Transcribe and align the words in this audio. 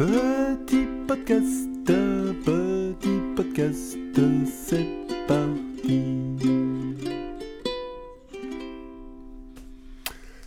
Petit 0.00 0.86
podcast, 1.06 1.68
petit 1.84 3.20
podcast, 3.36 3.98
c'est 4.46 4.86
parti. 5.28 6.00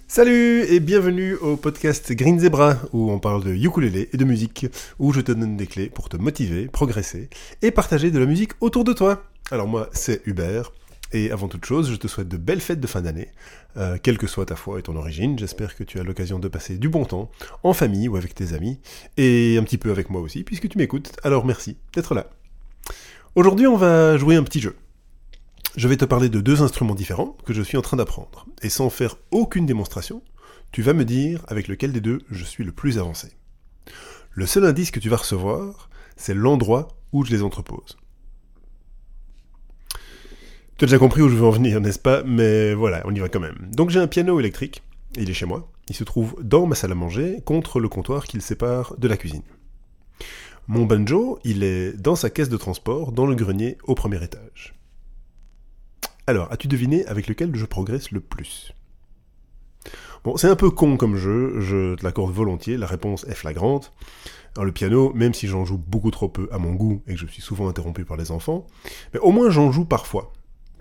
Salut 0.07 0.63
et 0.63 0.79
bienvenue 0.79 1.35
au 1.35 1.55
podcast 1.55 2.13
Green 2.13 2.39
Zebra 2.39 2.77
où 2.93 3.11
on 3.11 3.19
parle 3.19 3.43
de 3.43 3.53
ukulélé 3.53 4.09
et 4.11 4.17
de 4.17 4.25
musique, 4.25 4.65
où 4.97 5.13
je 5.13 5.21
te 5.21 5.31
donne 5.31 5.55
des 5.55 5.67
clés 5.67 5.91
pour 5.91 6.09
te 6.09 6.17
motiver, 6.17 6.65
progresser 6.65 7.29
et 7.61 7.69
partager 7.69 8.09
de 8.09 8.17
la 8.17 8.25
musique 8.25 8.53
autour 8.59 8.83
de 8.83 8.93
toi. 8.93 9.21
Alors 9.51 9.67
moi 9.67 9.87
c'est 9.93 10.25
Hubert 10.25 10.71
et 11.13 11.31
avant 11.31 11.47
toute 11.47 11.65
chose 11.65 11.91
je 11.91 11.95
te 11.95 12.07
souhaite 12.07 12.27
de 12.27 12.37
belles 12.37 12.61
fêtes 12.61 12.79
de 12.79 12.87
fin 12.87 13.01
d'année, 13.01 13.29
euh, 13.77 13.97
quelle 14.01 14.17
que 14.17 14.27
soit 14.27 14.47
ta 14.47 14.55
foi 14.55 14.79
et 14.79 14.81
ton 14.81 14.95
origine, 14.95 15.39
j'espère 15.39 15.75
que 15.75 15.83
tu 15.83 15.99
as 15.99 16.03
l'occasion 16.03 16.39
de 16.39 16.47
passer 16.47 16.77
du 16.77 16.89
bon 16.89 17.05
temps 17.05 17.31
en 17.63 17.73
famille 17.73 18.07
ou 18.07 18.17
avec 18.17 18.35
tes 18.35 18.53
amis 18.53 18.79
et 19.17 19.57
un 19.57 19.63
petit 19.63 19.77
peu 19.77 19.91
avec 19.91 20.09
moi 20.09 20.21
aussi 20.21 20.43
puisque 20.43 20.67
tu 20.67 20.77
m'écoutes, 20.77 21.13
alors 21.23 21.45
merci 21.45 21.77
d'être 21.93 22.13
là. 22.15 22.29
Aujourd'hui 23.35 23.67
on 23.67 23.77
va 23.77 24.17
jouer 24.17 24.35
un 24.35 24.43
petit 24.43 24.59
jeu. 24.59 24.75
Je 25.75 25.87
vais 25.87 25.97
te 25.97 26.05
parler 26.05 26.29
de 26.29 26.39
deux 26.39 26.61
instruments 26.61 26.93
différents 26.93 27.35
que 27.45 27.53
je 27.53 27.63
suis 27.63 27.77
en 27.77 27.81
train 27.81 27.97
d'apprendre. 27.97 28.45
Et 28.61 28.69
sans 28.69 28.91
faire 28.91 29.15
aucune 29.31 29.65
démonstration, 29.65 30.21
tu 30.71 30.83
vas 30.83 30.93
me 30.93 31.03
dire 31.03 31.43
avec 31.47 31.67
lequel 31.67 31.91
des 31.91 32.01
deux 32.01 32.21
je 32.29 32.43
suis 32.43 32.63
le 32.63 32.71
plus 32.71 32.99
avancé. 32.99 33.29
Le 34.31 34.45
seul 34.45 34.65
indice 34.65 34.91
que 34.91 34.99
tu 34.99 35.09
vas 35.09 35.17
recevoir, 35.17 35.89
c'est 36.15 36.35
l'endroit 36.35 36.89
où 37.11 37.25
je 37.25 37.31
les 37.31 37.41
entrepose. 37.41 37.97
Tu 40.83 40.85
as 40.85 40.89
déjà 40.89 40.99
compris 40.99 41.21
où 41.21 41.29
je 41.29 41.35
veux 41.35 41.45
en 41.45 41.49
venir, 41.49 41.79
n'est-ce 41.79 41.97
pas? 41.97 42.23
Mais 42.23 42.73
voilà, 42.73 43.03
on 43.05 43.15
y 43.15 43.19
va 43.19 43.29
quand 43.29 43.39
même. 43.39 43.69
Donc 43.71 43.89
j'ai 43.89 44.01
un 44.01 44.07
piano 44.07 44.37
électrique, 44.37 44.83
il 45.15 45.29
est 45.29 45.33
chez 45.33 45.45
moi. 45.45 45.71
Il 45.87 45.95
se 45.95 46.03
trouve 46.03 46.35
dans 46.43 46.65
ma 46.65 46.75
salle 46.75 46.91
à 46.91 46.95
manger, 46.95 47.39
contre 47.45 47.79
le 47.79 47.87
comptoir 47.87 48.25
qui 48.25 48.35
le 48.35 48.41
sépare 48.41 48.93
de 48.97 49.07
la 49.07 49.15
cuisine. 49.15 49.43
Mon 50.67 50.83
banjo, 50.83 51.39
il 51.45 51.63
est 51.63 51.93
dans 51.93 52.17
sa 52.17 52.29
caisse 52.29 52.49
de 52.49 52.57
transport, 52.57 53.13
dans 53.13 53.25
le 53.25 53.33
grenier, 53.33 53.77
au 53.85 53.95
premier 53.95 54.21
étage. 54.21 54.75
Alors, 56.27 56.51
as-tu 56.51 56.67
deviné 56.67 57.05
avec 57.05 57.27
lequel 57.27 57.55
je 57.55 57.63
progresse 57.63 58.11
le 58.11 58.19
plus? 58.19 58.73
Bon, 60.25 60.35
c'est 60.35 60.49
un 60.49 60.57
peu 60.57 60.69
con 60.69 60.97
comme 60.97 61.15
jeu, 61.15 61.61
je 61.61 61.95
te 61.95 62.03
l'accorde 62.03 62.33
volontiers, 62.33 62.75
la 62.75 62.87
réponse 62.87 63.23
est 63.29 63.35
flagrante. 63.35 63.93
Alors 64.57 64.65
le 64.65 64.73
piano, 64.73 65.13
même 65.13 65.33
si 65.33 65.47
j'en 65.47 65.63
joue 65.63 65.77
beaucoup 65.77 66.11
trop 66.11 66.27
peu 66.27 66.49
à 66.51 66.57
mon 66.57 66.73
goût 66.73 67.01
et 67.07 67.13
que 67.13 67.19
je 67.21 67.25
suis 67.25 67.41
souvent 67.41 67.69
interrompu 67.69 68.03
par 68.03 68.17
les 68.17 68.31
enfants, 68.31 68.67
mais 69.13 69.21
au 69.21 69.31
moins 69.31 69.49
j'en 69.49 69.71
joue 69.71 69.85
parfois. 69.85 70.33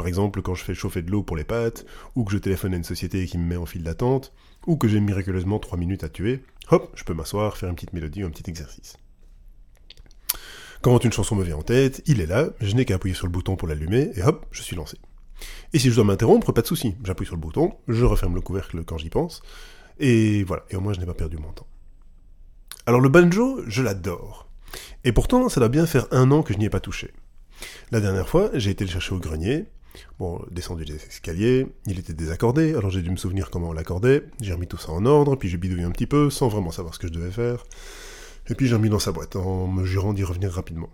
Par 0.02 0.08
exemple 0.08 0.42
quand 0.42 0.56
je 0.56 0.64
fais 0.64 0.74
chauffer 0.74 1.00
de 1.00 1.12
l'eau 1.12 1.22
pour 1.22 1.36
les 1.36 1.44
pâtes, 1.44 1.86
ou 2.16 2.24
que 2.24 2.32
je 2.32 2.38
téléphone 2.38 2.74
à 2.74 2.76
une 2.76 2.82
société 2.82 3.24
qui 3.26 3.38
me 3.38 3.46
met 3.46 3.54
en 3.54 3.66
file 3.66 3.84
d'attente, 3.84 4.32
ou 4.66 4.76
que 4.76 4.88
j'ai 4.88 4.98
miraculeusement 4.98 5.60
3 5.60 5.78
minutes 5.78 6.02
à 6.02 6.08
tuer, 6.08 6.42
hop, 6.72 6.90
je 6.96 7.04
peux 7.04 7.14
m'asseoir, 7.14 7.56
faire 7.56 7.68
une 7.68 7.76
petite 7.76 7.92
mélodie 7.92 8.24
ou 8.24 8.26
un 8.26 8.30
petit 8.30 8.50
exercice. 8.50 8.96
Quand 10.80 11.04
une 11.04 11.12
chanson 11.12 11.36
me 11.36 11.44
vient 11.44 11.58
en 11.58 11.62
tête, 11.62 12.02
il 12.06 12.20
est 12.20 12.26
là, 12.26 12.48
je 12.60 12.74
n'ai 12.74 12.84
qu'à 12.84 12.96
appuyer 12.96 13.14
sur 13.14 13.28
le 13.28 13.32
bouton 13.32 13.54
pour 13.54 13.68
l'allumer, 13.68 14.10
et 14.16 14.24
hop, 14.24 14.44
je 14.50 14.62
suis 14.62 14.74
lancé. 14.74 14.98
Et 15.72 15.78
si 15.78 15.88
je 15.88 15.94
dois 15.94 16.02
m'interrompre, 16.02 16.50
pas 16.50 16.62
de 16.62 16.66
souci. 16.66 16.96
J'appuie 17.04 17.26
sur 17.26 17.36
le 17.36 17.40
bouton, 17.40 17.72
je 17.86 18.04
referme 18.04 18.34
le 18.34 18.40
couvercle 18.40 18.82
quand 18.82 18.98
j'y 18.98 19.08
pense, 19.08 19.40
et 20.00 20.42
voilà, 20.42 20.64
et 20.70 20.74
au 20.74 20.80
moins 20.80 20.94
je 20.94 20.98
n'ai 20.98 21.06
pas 21.06 21.14
perdu 21.14 21.36
mon 21.36 21.52
temps. 21.52 21.68
Alors 22.86 23.00
le 23.00 23.08
banjo, 23.08 23.60
je 23.68 23.82
l'adore. 23.82 24.48
Et 25.04 25.12
pourtant, 25.12 25.48
ça 25.48 25.60
doit 25.60 25.68
bien 25.68 25.86
faire 25.86 26.08
un 26.10 26.32
an 26.32 26.42
que 26.42 26.52
je 26.52 26.58
n'y 26.58 26.64
ai 26.64 26.70
pas 26.70 26.80
touché. 26.80 27.12
La 27.92 28.00
dernière 28.00 28.28
fois, 28.28 28.50
j'ai 28.54 28.70
été 28.70 28.84
le 28.84 28.90
chercher 28.90 29.14
au 29.14 29.20
grenier. 29.20 29.66
Bon, 30.18 30.40
descendu 30.50 30.84
les 30.84 30.94
escaliers, 30.94 31.66
il 31.86 31.98
était 31.98 32.14
désaccordé, 32.14 32.74
alors 32.74 32.90
j'ai 32.90 33.02
dû 33.02 33.10
me 33.10 33.16
souvenir 33.16 33.50
comment 33.50 33.70
on 33.70 33.72
l'accordait, 33.72 34.24
j'ai 34.40 34.52
remis 34.52 34.66
tout 34.66 34.78
ça 34.78 34.92
en 34.92 35.04
ordre, 35.04 35.36
puis 35.36 35.48
j'ai 35.48 35.56
bidouillé 35.56 35.84
un 35.84 35.90
petit 35.90 36.06
peu, 36.06 36.30
sans 36.30 36.48
vraiment 36.48 36.70
savoir 36.70 36.94
ce 36.94 36.98
que 36.98 37.08
je 37.08 37.12
devais 37.12 37.30
faire. 37.30 37.64
Et 38.48 38.54
puis 38.54 38.66
j'ai 38.66 38.74
remis 38.74 38.88
dans 38.88 38.98
sa 38.98 39.12
boîte, 39.12 39.36
en 39.36 39.66
me 39.66 39.84
jurant 39.84 40.12
d'y 40.12 40.24
revenir 40.24 40.52
rapidement. 40.52 40.90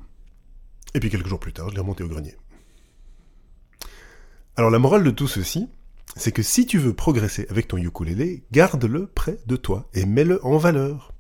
Et 0.95 1.01
puis 1.01 1.11
quelques 1.11 1.29
jours 1.29 1.41
plus 1.41 1.53
tard, 1.53 1.69
je 1.71 1.75
l'ai 1.75 1.81
remonté 1.81 2.03
au 2.03 2.09
grenier. 2.09 2.37
Alors 4.57 4.71
la 4.71 4.79
morale 4.79 5.05
de 5.05 5.11
tout 5.11 5.29
ceci, 5.29 5.69
c'est 6.17 6.33
que 6.33 6.43
si 6.43 6.67
tu 6.67 6.79
veux 6.79 6.95
progresser 6.95 7.47
avec 7.51 7.69
ton 7.69 7.77
ukulélé, 7.77 8.45
garde-le 8.51 9.07
près 9.07 9.39
de 9.47 9.57
toi 9.57 9.89
et 9.95 10.05
mets-le 10.05 10.45
en 10.45 10.59
valeur. 10.59 11.13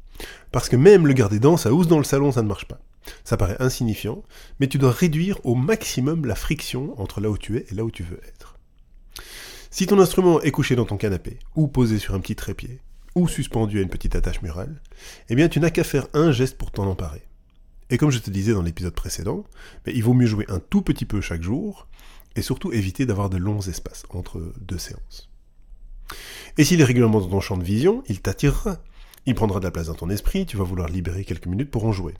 Parce 0.50 0.68
que 0.68 0.76
même 0.76 1.06
le 1.06 1.12
garder 1.12 1.38
dans 1.38 1.56
sa 1.56 1.72
housse 1.72 1.86
dans 1.86 1.98
le 1.98 2.04
salon, 2.04 2.32
ça 2.32 2.42
ne 2.42 2.48
marche 2.48 2.66
pas. 2.66 2.80
Ça 3.24 3.36
paraît 3.36 3.60
insignifiant, 3.60 4.22
mais 4.60 4.66
tu 4.66 4.78
dois 4.78 4.92
réduire 4.92 5.38
au 5.44 5.54
maximum 5.54 6.26
la 6.26 6.34
friction 6.34 6.98
entre 7.00 7.20
là 7.20 7.30
où 7.30 7.38
tu 7.38 7.56
es 7.56 7.66
et 7.70 7.74
là 7.74 7.84
où 7.84 7.90
tu 7.90 8.02
veux 8.02 8.20
être. 8.26 8.58
Si 9.70 9.86
ton 9.86 10.00
instrument 10.00 10.40
est 10.40 10.50
couché 10.50 10.76
dans 10.76 10.84
ton 10.84 10.96
canapé, 10.96 11.38
ou 11.54 11.68
posé 11.68 11.98
sur 11.98 12.14
un 12.14 12.20
petit 12.20 12.36
trépied, 12.36 12.80
ou 13.14 13.28
suspendu 13.28 13.78
à 13.78 13.82
une 13.82 13.88
petite 13.88 14.16
attache 14.16 14.42
murale, 14.42 14.80
eh 15.28 15.34
bien 15.34 15.48
tu 15.48 15.60
n'as 15.60 15.70
qu'à 15.70 15.84
faire 15.84 16.06
un 16.14 16.32
geste 16.32 16.56
pour 16.56 16.70
t'en 16.70 16.86
emparer. 16.86 17.22
Et 17.90 17.98
comme 17.98 18.10
je 18.10 18.18
te 18.18 18.30
disais 18.30 18.52
dans 18.52 18.62
l'épisode 18.62 18.94
précédent, 18.94 19.44
il 19.86 20.02
vaut 20.02 20.14
mieux 20.14 20.26
jouer 20.26 20.44
un 20.48 20.60
tout 20.60 20.82
petit 20.82 21.06
peu 21.06 21.20
chaque 21.20 21.42
jour, 21.42 21.88
et 22.36 22.42
surtout 22.42 22.72
éviter 22.72 23.06
d'avoir 23.06 23.30
de 23.30 23.36
longs 23.36 23.60
espaces 23.60 24.04
entre 24.10 24.52
deux 24.60 24.78
séances. 24.78 25.28
Et 26.56 26.64
s'il 26.64 26.80
est 26.80 26.84
régulièrement 26.84 27.20
dans 27.20 27.28
ton 27.28 27.40
champ 27.40 27.56
de 27.56 27.64
vision, 27.64 28.02
il 28.08 28.20
t'attirera. 28.20 28.78
Il 29.26 29.34
prendra 29.34 29.60
de 29.60 29.64
la 29.64 29.70
place 29.70 29.88
dans 29.88 29.94
ton 29.94 30.10
esprit, 30.10 30.46
tu 30.46 30.56
vas 30.56 30.64
vouloir 30.64 30.88
libérer 30.88 31.24
quelques 31.24 31.46
minutes 31.46 31.70
pour 31.70 31.84
en 31.84 31.92
jouer. 31.92 32.14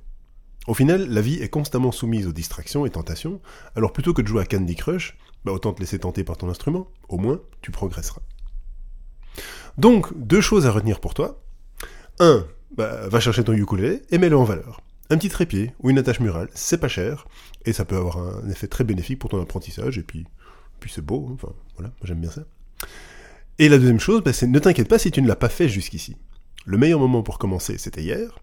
Au 0.68 0.74
final, 0.74 1.08
la 1.08 1.22
vie 1.22 1.42
est 1.42 1.48
constamment 1.48 1.92
soumise 1.92 2.26
aux 2.26 2.32
distractions 2.32 2.84
et 2.84 2.90
tentations, 2.90 3.40
alors 3.74 3.90
plutôt 3.90 4.12
que 4.12 4.20
de 4.20 4.26
jouer 4.26 4.42
à 4.42 4.44
Candy 4.44 4.76
Crush, 4.76 5.16
bah 5.46 5.50
autant 5.50 5.72
te 5.72 5.80
laisser 5.80 5.98
tenter 5.98 6.24
par 6.24 6.36
ton 6.36 6.50
instrument, 6.50 6.88
au 7.08 7.16
moins 7.16 7.40
tu 7.62 7.70
progresseras. 7.70 8.20
Donc, 9.78 10.12
deux 10.14 10.42
choses 10.42 10.66
à 10.66 10.70
retenir 10.70 11.00
pour 11.00 11.14
toi. 11.14 11.42
Un, 12.20 12.46
bah, 12.76 13.08
va 13.08 13.18
chercher 13.18 13.44
ton 13.44 13.54
ukulélé 13.54 14.02
et 14.10 14.18
mets-le 14.18 14.36
en 14.36 14.44
valeur. 14.44 14.82
Un 15.08 15.16
petit 15.16 15.30
trépied 15.30 15.72
ou 15.80 15.88
une 15.88 15.96
attache 15.96 16.20
murale, 16.20 16.50
c'est 16.52 16.76
pas 16.78 16.88
cher, 16.88 17.26
et 17.64 17.72
ça 17.72 17.86
peut 17.86 17.96
avoir 17.96 18.18
un 18.18 18.46
effet 18.50 18.68
très 18.68 18.84
bénéfique 18.84 19.20
pour 19.20 19.30
ton 19.30 19.40
apprentissage, 19.40 19.96
et 19.96 20.02
puis, 20.02 20.26
c'est 20.86 21.00
beau, 21.00 21.28
hein, 21.30 21.36
enfin 21.36 21.54
voilà, 21.78 21.94
j'aime 22.04 22.20
bien 22.20 22.30
ça. 22.30 22.42
Et 23.58 23.70
la 23.70 23.78
deuxième 23.78 24.00
chose, 24.00 24.22
bah, 24.22 24.34
c'est 24.34 24.46
ne 24.46 24.58
t'inquiète 24.58 24.88
pas 24.88 24.98
si 24.98 25.10
tu 25.10 25.22
ne 25.22 25.28
l'as 25.28 25.34
pas 25.34 25.48
fait 25.48 25.70
jusqu'ici. 25.70 26.18
Le 26.66 26.76
meilleur 26.76 27.00
moment 27.00 27.22
pour 27.22 27.38
commencer, 27.38 27.78
c'était 27.78 28.02
hier, 28.02 28.38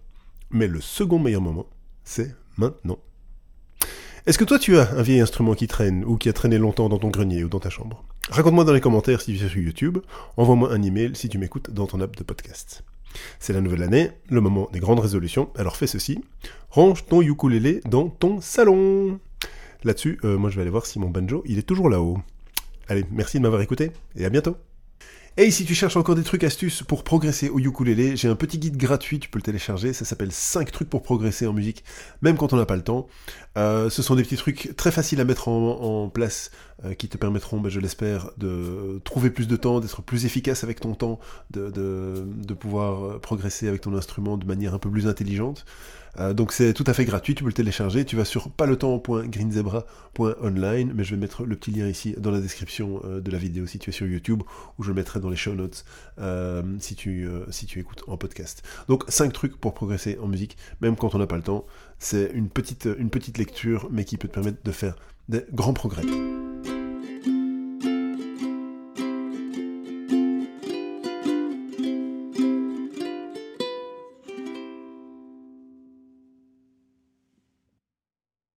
mais 0.49 0.65
le 0.65 0.81
second 0.81 1.19
meilleur 1.19 1.41
moment, 1.41 1.67
c'est 2.05 2.33
maintenant. 2.57 2.99
Est-ce 4.25 4.37
que 4.37 4.43
toi 4.43 4.57
tu 4.57 4.77
as 4.77 4.91
un 4.93 5.01
vieil 5.01 5.19
instrument 5.19 5.53
qui 5.53 5.67
traîne 5.67 6.05
ou 6.05 6.17
qui 6.17 6.29
a 6.29 6.33
traîné 6.33 6.57
longtemps 6.57 6.89
dans 6.89 6.97
ton 6.97 7.09
grenier 7.09 7.43
ou 7.43 7.49
dans 7.49 7.59
ta 7.59 7.69
chambre? 7.69 8.03
Raconte-moi 8.29 8.63
dans 8.63 8.73
les 8.73 8.81
commentaires 8.81 9.21
si 9.21 9.37
tu 9.37 9.43
es 9.43 9.49
sur 9.49 9.59
YouTube, 9.59 9.99
envoie-moi 10.37 10.71
un 10.71 10.81
email 10.81 11.11
si 11.15 11.29
tu 11.29 11.37
m'écoutes 11.37 11.71
dans 11.71 11.85
ton 11.85 12.01
app 12.01 12.15
de 12.15 12.23
podcast. 12.23 12.83
C'est 13.39 13.53
la 13.53 13.61
nouvelle 13.61 13.83
année, 13.83 14.11
le 14.29 14.41
moment 14.41 14.69
des 14.71 14.79
grandes 14.79 14.99
résolutions, 14.99 15.49
alors 15.55 15.77
fais 15.77 15.87
ceci, 15.87 16.23
range 16.69 17.05
ton 17.05 17.21
ukulélé 17.21 17.81
dans 17.85 18.09
ton 18.09 18.41
salon. 18.41 19.19
Là-dessus, 19.83 20.19
euh, 20.23 20.37
moi 20.37 20.49
je 20.49 20.55
vais 20.55 20.61
aller 20.61 20.71
voir 20.71 20.85
si 20.85 20.99
mon 20.99 21.09
banjo, 21.09 21.43
il 21.45 21.59
est 21.59 21.63
toujours 21.63 21.89
là-haut. 21.89 22.17
Allez, 22.87 23.05
merci 23.11 23.37
de 23.37 23.43
m'avoir 23.43 23.61
écouté, 23.61 23.91
et 24.15 24.25
à 24.25 24.29
bientôt 24.29 24.57
et 25.37 25.51
si 25.51 25.65
tu 25.65 25.75
cherches 25.75 25.97
encore 25.97 26.15
des 26.15 26.23
trucs 26.23 26.45
astuces 26.45 26.81
pour 26.81 27.03
progresser 27.03 27.49
au 27.49 27.59
ukulélé, 27.59 28.15
j'ai 28.15 28.29
un 28.29 28.35
petit 28.35 28.57
guide 28.57 28.77
gratuit, 28.77 29.19
tu 29.19 29.27
peux 29.27 29.37
le 29.37 29.43
télécharger, 29.43 29.91
ça 29.91 30.05
s'appelle 30.05 30.31
5 30.31 30.71
trucs 30.71 30.89
pour 30.89 31.03
progresser 31.03 31.45
en 31.45 31.51
musique, 31.51 31.83
même 32.21 32.37
quand 32.37 32.53
on 32.53 32.57
n'a 32.57 32.65
pas 32.65 32.77
le 32.77 32.83
temps. 32.83 33.09
Euh, 33.57 33.89
ce 33.89 34.01
sont 34.01 34.15
des 34.15 34.23
petits 34.23 34.37
trucs 34.37 34.73
très 34.75 34.91
faciles 34.91 35.21
à 35.21 35.25
mettre 35.25 35.47
en, 35.47 36.09
place, 36.09 36.51
euh, 36.83 36.93
qui 36.93 37.07
te 37.07 37.17
permettront, 37.17 37.61
ben, 37.61 37.69
je 37.69 37.79
l'espère, 37.79 38.31
de 38.37 38.99
trouver 39.03 39.29
plus 39.29 39.47
de 39.47 39.55
temps, 39.55 39.79
d'être 39.79 40.01
plus 40.01 40.25
efficace 40.25 40.63
avec 40.63 40.79
ton 40.79 40.93
temps, 40.93 41.19
de, 41.51 42.25
pouvoir 42.59 43.03
euh, 43.03 43.19
progresser 43.19 43.67
avec 43.67 43.81
ton 43.81 43.93
instrument 43.95 44.37
de 44.37 44.45
manière 44.45 44.73
un 44.73 44.79
peu 44.79 44.89
plus 44.89 45.07
intelligente. 45.07 45.65
donc 46.33 46.53
c'est 46.53 46.73
tout 46.73 46.85
à 46.87 46.93
fait 46.93 47.03
gratuit, 47.03 47.35
tu 47.35 47.43
peux 47.43 47.49
le 47.49 47.53
télécharger, 47.53 48.05
tu 48.05 48.15
vas 48.15 48.23
sur 48.23 48.49
paletemps.greenzebra.online, 48.49 50.93
mais 50.95 51.03
je 51.03 51.11
vais 51.11 51.19
mettre 51.19 51.43
le 51.43 51.57
petit 51.57 51.71
lien 51.71 51.89
ici 51.89 52.15
dans 52.17 52.31
la 52.31 52.39
description 52.39 53.01
de 53.05 53.31
la 53.31 53.37
vidéo 53.37 53.67
si 53.67 53.79
tu 53.79 53.89
es 53.89 53.93
sur 53.93 54.07
YouTube, 54.07 54.41
ou 54.77 54.83
je 54.83 54.87
le 54.89 54.95
mettrai 54.95 55.19
les 55.29 55.35
show 55.35 55.53
notes 55.53 55.85
si, 56.79 56.95
tu, 56.95 57.27
si 57.49 57.65
tu 57.65 57.79
écoutes 57.79 58.03
en 58.07 58.17
podcast. 58.17 58.63
Donc 58.87 59.03
5 59.07 59.33
trucs 59.33 59.57
pour 59.57 59.73
progresser 59.73 60.17
en 60.21 60.27
musique, 60.27 60.57
même 60.81 60.95
quand 60.95 61.15
on 61.15 61.19
n'a 61.19 61.27
pas 61.27 61.37
le 61.37 61.43
temps. 61.43 61.65
C'est 61.99 62.31
une 62.33 62.49
petite, 62.49 62.87
une 62.97 63.09
petite 63.09 63.37
lecture, 63.37 63.87
mais 63.91 64.05
qui 64.05 64.17
peut 64.17 64.27
te 64.27 64.33
permettre 64.33 64.63
de 64.63 64.71
faire 64.71 64.95
des 65.29 65.45
grands 65.53 65.73
progrès. 65.73 66.03